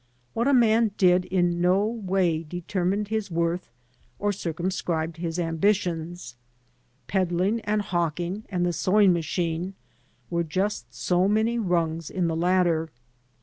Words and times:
What 0.33 0.47
a 0.47 0.51
man 0.53 0.93
did 0.97 1.25
in 1.25 1.61
no 1.61 1.85
way 1.85 2.41
determined 2.41 3.09
his 3.09 3.29
worth 3.29 3.69
or 4.17 4.31
circumscribed 4.33 5.17
his 5.17 5.37
ambitions. 5.37 6.37
Peddling 7.05 7.61
and 7.65 7.83
hawking 7.83 8.43
and 8.49 8.65
the 8.65 8.73
sewing 8.73 9.13
machine 9.13 9.75
were 10.31 10.43
just 10.43 10.91
so 10.91 11.27
many 11.27 11.59
rungs 11.59 12.09
in 12.09 12.25
the 12.27 12.35
ladder. 12.35 12.89